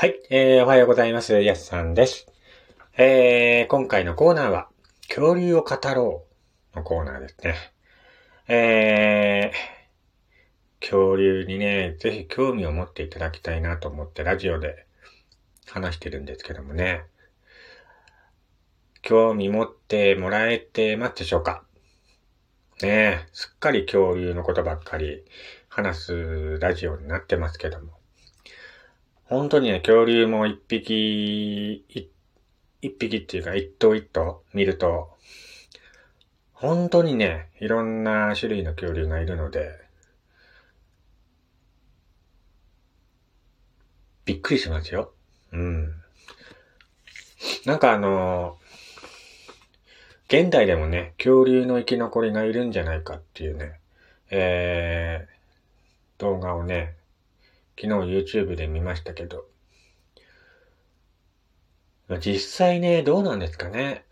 [0.00, 1.42] はい、えー、おはようございます。
[1.42, 2.26] やすさんです。
[2.96, 4.70] えー、今回のコーナーは、
[5.10, 6.24] 恐竜を語ろ
[6.72, 7.54] うのコーナーですね。
[8.48, 14.86] えー、恐竜にね、ぜひ興味を持っていただきたいなと思ってラジオで
[15.66, 17.02] 話してるんですけどもね。
[19.02, 21.62] 興味持ってもらえてますでしょうか？
[22.80, 25.26] ね、すっかり恐竜のことばっかり
[25.68, 27.99] 話すラジオになってますけども。
[29.30, 31.84] 本当にね、恐竜も一匹、
[32.82, 35.16] 一匹っていうか一頭一頭見ると、
[36.52, 39.70] 本当にね、いろんな種類の恐竜がいるので、
[44.24, 45.12] びっくりしますよ。
[45.52, 45.94] うん。
[47.66, 48.58] なんかあの
[50.26, 53.78] 現代でもね、恐竜の生き残りがいるんじゃないかっていうね、
[54.30, 56.96] えー、動画をね、
[57.80, 59.46] 昨日 YouTube で見ましたけど、
[62.20, 64.04] 実際ね、どうなんですかね。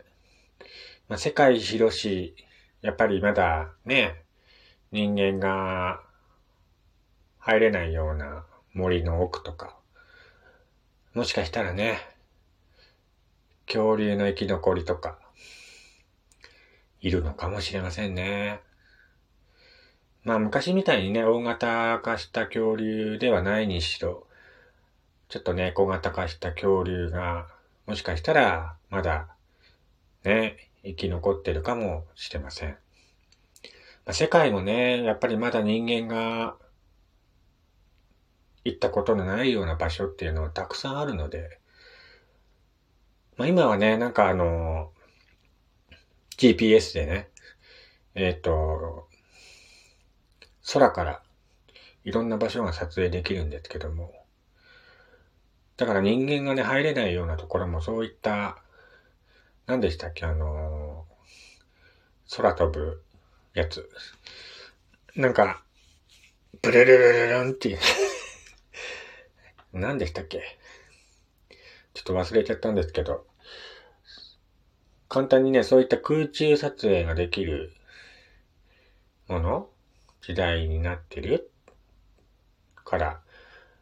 [1.07, 2.35] まあ、世界広し、
[2.81, 4.23] やっぱりまだね、
[4.91, 6.01] 人間が
[7.37, 9.77] 入れないような森の奥とか、
[11.13, 11.99] もしかしたらね、
[13.67, 15.19] 恐竜の生き残りとか、
[17.01, 18.61] いるのかもしれませんね。
[20.29, 24.27] まあ昔みたいにね、大型化した恐竜ではないにしろ、
[25.27, 27.47] ちょっとね、小型化した恐竜が、
[27.87, 29.27] もしかしたら、まだ、
[30.23, 32.69] ね、生き残ってるかもしれません。
[32.69, 32.77] ま
[34.11, 36.57] あ、世界もね、やっぱりまだ人間が
[38.63, 41.59] 行ったことのないような場所っていうのはたくさんあるので、
[43.35, 44.91] まあ今はね、なんかあの、
[46.37, 47.29] GPS でね、
[48.13, 49.08] えっ、ー、と、
[50.71, 51.21] 空から
[52.03, 54.13] いろんな場所が撮影できるんですけども、
[55.77, 58.61] だから人間がね、入れないようなところもそういった、
[59.65, 61.05] 何でしたっけ、あの
[62.35, 63.03] 空飛ぶ
[63.53, 63.89] やつ。
[65.15, 65.63] なんか、
[66.61, 67.79] ブルルルルルンっていう。
[69.73, 70.41] 何でしたっけ？
[71.93, 73.25] ちょっと忘れちゃったんですけど、
[75.07, 77.73] 簡単にね、そういった空中撮影ができる
[79.27, 79.69] もの
[80.21, 81.51] 時代になってる？
[82.85, 83.21] から、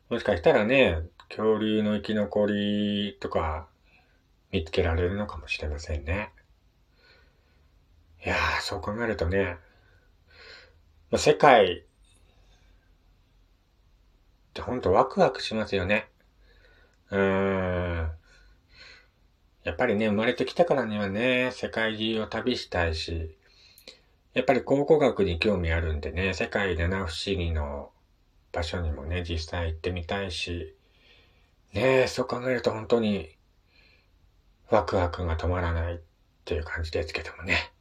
[0.09, 3.67] もしかしたらね、恐竜の生き残りとか
[4.51, 6.31] 見つけられるのかもしれませんね。
[8.25, 9.57] いやー、そう考えるとね、
[11.09, 11.83] まあ、世界っ
[14.53, 16.09] てほんとワクワクしますよね。
[17.11, 18.11] うーん。
[19.63, 23.37] やっぱりね、生まれてきたからにはね、世界中を旅したいし、
[24.37, 27.89] やっぱり考古学に興味あるんでね、世界七不思議の
[28.51, 30.75] 場所にもね、実際行ってみたいし、
[31.73, 33.35] ねえ、そう考えると本当に
[34.69, 35.97] ワクワクが止まらないっ
[36.45, 37.71] ていう感じですけどもね。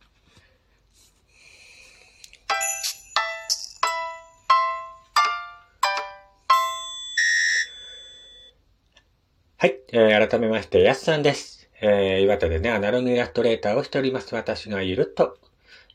[9.59, 11.69] はい、えー、改めまして、やすさんです。
[11.83, 14.35] えー、岩手でね、アナログイラストレーターをしております。
[14.35, 15.37] 私がゆるっと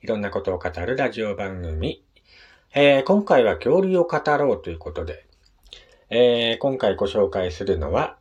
[0.02, 2.04] いろんなことを語るラジオ番組。
[2.74, 5.28] えー、今回は恐竜を語ろうということで、
[6.10, 8.18] えー、今回ご紹介するのは、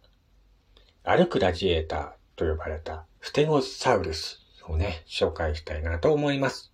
[1.04, 6.70] 歩くラジエーターと呼ばれたステゴサウルスをね、紹介したいなと思います。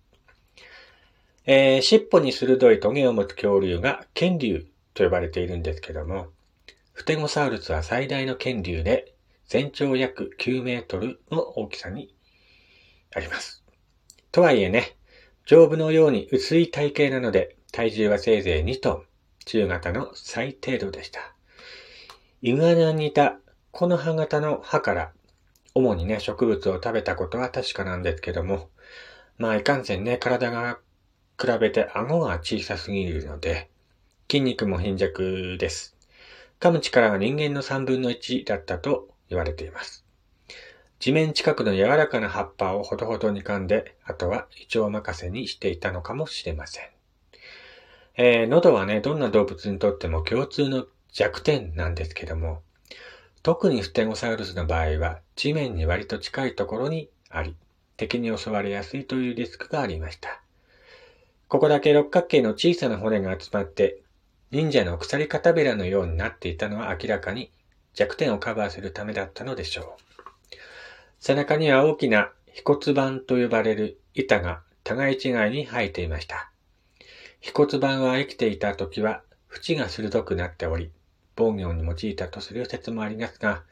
[1.45, 6.27] えー、尻尾に鋭いトゲを持つ恐竜が剣竜と呼ばれているんですけども、
[6.91, 9.13] フテゴサウルスは最大の剣竜で、
[9.47, 12.13] 全長約9メートルの大きさに
[13.15, 13.63] あります。
[14.31, 14.97] とはいえね、
[15.45, 19.03] 丈夫のように薄い体型なので、体重はせいぜい2トン、
[19.45, 21.33] 中型の最程度でした。
[22.41, 23.39] イグアナに似た
[23.71, 25.11] この葉型の葉から、
[25.73, 28.69] 主にね、植物を食べたことは確かなんですけども、
[29.37, 30.79] まあいかんせんね、体が
[31.39, 33.69] 比べて顎が小さすぎるので、
[34.29, 35.95] 筋肉も貧弱です。
[36.59, 40.06] 噛む力は人間の3分の1だったと言われています。
[40.99, 46.85] 地面近くの柔らかな葉っぱをほどほどに噛んで、あとは胃腸任せにしていたのかもしれません。
[48.15, 52.63] えー、喉はね、どんな動物にとっても共通の弱点なんですけども、
[53.43, 57.55] 特にフテゴサウルスの場合は地面に割と近いところにあり、
[57.95, 60.41] 敵に襲われやすいというリスクがありました。
[61.47, 64.01] ここだけ六角形の小さな骨が集まって、
[64.51, 67.51] 忍者の鎖片べらのようになっていたのは明らかに
[67.93, 70.16] 弱点をカバーするためだったのでしょう。
[71.19, 76.51] 背中には大きな飛骨板と呼ばれる板が互い違いに生えていました。
[77.39, 80.91] 飛骨板は生きていた時は縁が鋭くなっており、
[81.35, 83.63] 防御に用いたとする説もありますが、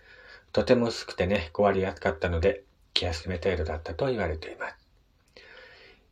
[0.51, 2.63] とても薄くてね、壊れやすかったので、
[2.93, 4.75] 気休め程度だったと言われています。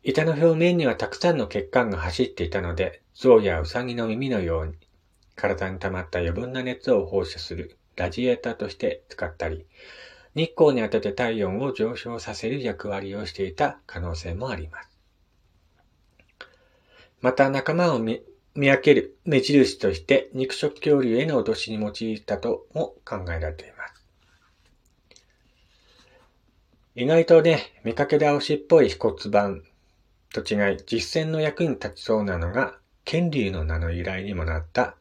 [0.04, 4.74] 板の表面にはたくさんの血管が走っていたので、象やウサギの耳のように、
[5.36, 9.66] 体に溜まった余分な熱を放射するラジエーターとして使ったり、
[10.36, 14.90] 日光に当てて体温を上昇させる役割をしていた可能性もあります。
[17.22, 18.22] また仲間を見
[18.56, 23.94] 分ける目印として肉食恐竜への脅しに用いたとも考えられています。
[26.96, 29.64] 意外とね、見かけ倒しっぽい飛骨盤
[30.32, 34.96] と違い、実践の役に立ちそうなのが、剣竜の名の由来にもなった、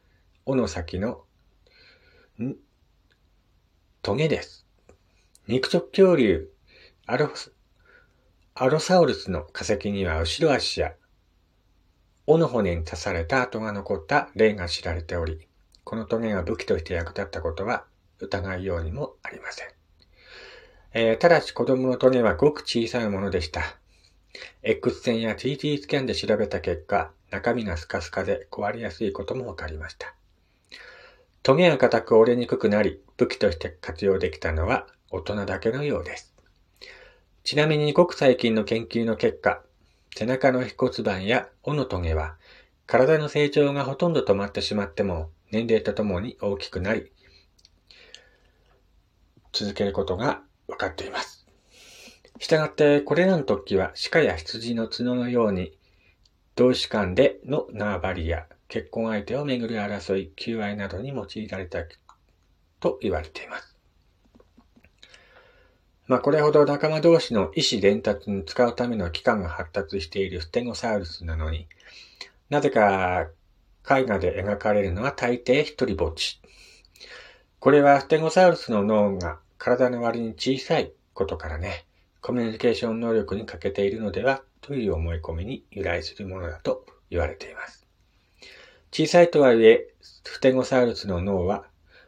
[0.45, 1.23] 尾の先の、
[4.01, 4.62] トゲです。
[5.45, 6.47] 肉食恐竜、
[7.05, 7.29] アロ
[8.55, 10.93] アロサウルスの化石には後ろ足や
[12.25, 15.45] 尾の骨に刺された跡が残った例が知られており、
[15.83, 17.83] このトゲが武器として役立ったことは
[18.19, 19.67] 疑いようにもありません。
[20.93, 23.63] えー、ただし子供のトゲはごく小さいものでした。
[24.61, 30.15] X 線や TT スキャンで調べた結果、中身がスカスカで壊れやすいことも分かりました。
[31.41, 36.33] トゲが硬く折れにくくなり、武器として活用できたのは大人だけのようです。
[37.43, 39.61] ちなみにごく最近の研究の結果、
[40.15, 42.35] 背中の飛骨板や尾のトゲは、
[42.87, 47.11] 体の成長がほとんど止まってしまっても、年齢とともに大きくなり、
[49.51, 51.45] 続けることが分かっています。
[52.39, 55.77] したがって、これらの突起は鹿や羊の角のように、
[56.55, 61.83] 同士間での縄張りや結婚相手をめぐる争い、求愛などに用いられた
[62.79, 63.72] と言われています。
[66.07, 71.67] まあ、これほど仲間同士の意思伝達に使うための機関が発達しているステゴサウルスなのに、
[72.49, 73.29] なぜか
[73.89, 76.41] 絵画で描かれるのは大抵一人ぼっち。
[77.59, 81.85] これはステゴサウルスの脳が体の割に小さいことからね、
[82.21, 87.87] コミュニケーション能力に欠けているのではという思い込みに由来するものだと言われています。
[88.91, 91.65] 小さいとはいえ、ステゴサウルスの脳は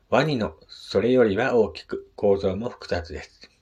[0.10, 3.55] ワニのそれよりは大きく構造も複雑です。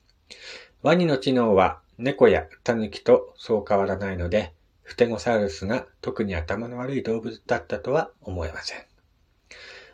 [0.82, 8.84] ワニの知能は猫やタヌキとそう変わらないので、フテゴサウルスが特に頭の悪い動物だったとは思えません。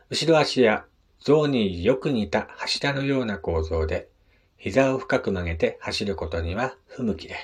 [0.08, 0.84] 後ろ足や
[1.20, 4.08] 象によく似た柱のような構造で、
[4.56, 7.36] 膝を深く曲げて走ることには不向きで。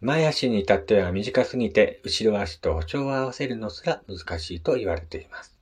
[0.00, 5.58] 前足に至っては短すぎて、後ろ足と歩調を合わせるのすら難しいと言われています。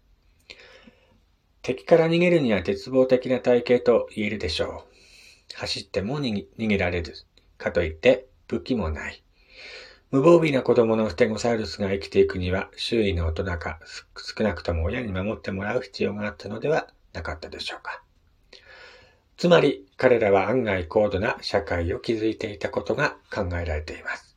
[1.63, 4.88] 敵から逃げるには絶望的な体型と言えるでしょう。
[5.59, 7.15] 走っても逃げられる。
[7.57, 9.25] かといって武器もない。
[10.13, 13.81] 無防備な子供のステゴサウルスが生きていくには周囲の大人か
[14.17, 18.03] 少なくとも親に守ってもらう必要があったのではなかったでしょうか。
[19.37, 24.37] つまり彼らは案外高度な社会を築いていたことが考えられています。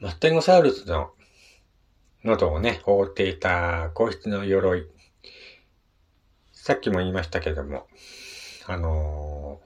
[0.00, 1.12] マステゴサウルスの
[2.24, 4.86] 喉をね、覆っていた皇室の鎧。
[6.70, 7.88] さっきも言いましたけども、
[8.68, 9.60] あの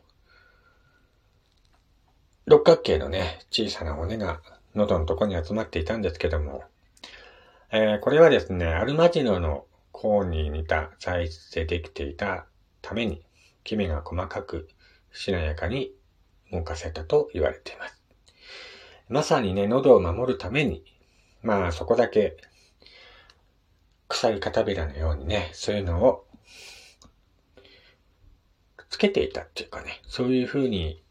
[2.47, 4.41] ー、六角形のね、小さな骨が
[4.75, 6.65] 喉のとこに集まっていたんですけども、
[7.71, 12.46] えー、これはですね、アルマジノのコーンに似た材質でできていた
[12.81, 13.23] ために、
[13.65, 14.70] キメが細かく
[15.13, 15.93] しなやかに
[16.53, 18.03] 動かせたと言われています。
[19.11, 20.82] まさにね、喉を守るために、
[21.43, 22.39] まあそこだけ
[24.08, 26.25] 鎖片びらのようにね、そういうのを
[28.94, 31.03] つけていたっていうかね、そういう風に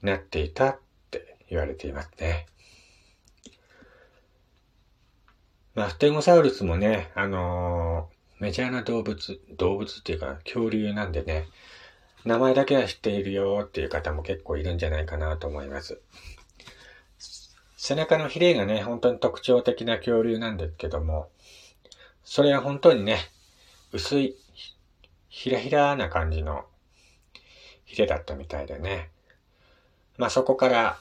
[0.00, 0.78] なっていたっ
[1.10, 2.46] て言われていますね。
[5.74, 11.48] まあ、ステゴサウルスもね、あのー、メジャーな動物、動物っていうか恐竜なんでね、
[12.24, 16.00] 名前だけは知っているよっていう方も結構いるんじゃないかなと思います。
[17.76, 21.28] 背中のヒレがね、本当に特徴的な恐竜なんですけども、
[22.22, 23.18] それは本当にね、
[23.92, 24.36] 薄い、
[25.36, 26.64] ひらひらな感じの
[27.84, 29.10] ヒレだったみたいでね。
[30.16, 30.98] まあそこから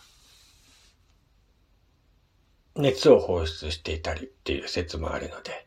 [2.76, 5.66] 熱を放出していたりっていう説もあるので、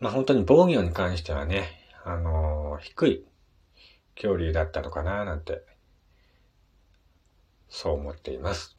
[0.00, 1.64] まあ本当に防御に関してはね、
[2.04, 3.24] あのー、低い
[4.16, 5.62] 恐竜だったのかななんて、
[7.70, 8.76] そう思っています。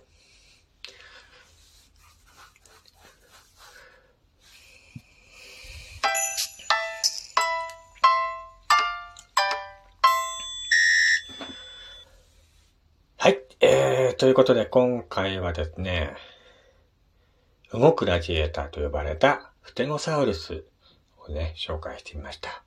[14.19, 16.13] ということで今回はですね、
[17.71, 20.65] 動くラジエーターと呼ばれたステゴサウルス
[21.25, 22.61] をね、紹介してみました。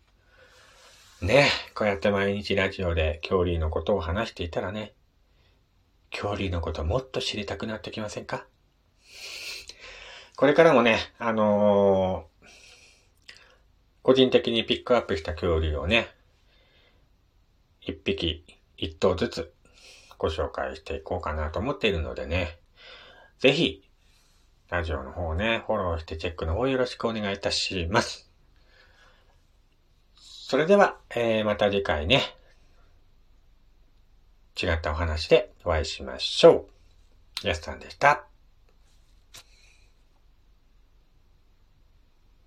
[1.20, 4.94] ねこうやって毎日ラジオで恐竜のことを話していたらね、
[6.10, 8.46] 恐竜のこともっと知りたくなってきませんか？
[10.36, 12.46] これからもね、あのー、
[14.02, 16.08] 個人的にピックアップした恐竜をね、
[17.82, 18.42] 一匹、
[18.78, 19.52] 一頭ずつ
[20.22, 22.60] ご紹介していこうかなと思っているのでね、
[23.40, 23.82] ぜひ、
[24.70, 28.30] ラジオの方ね、フォローしてチェックの方よろしくお願いいたします。
[30.14, 32.22] それでは、えー、また次回ね、
[34.62, 36.68] 違ったお話でお会いしましょ
[37.44, 37.48] う。
[37.48, 38.31] やすさんでした。